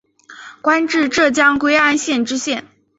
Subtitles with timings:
[0.63, 2.65] 官至浙江归安县知县。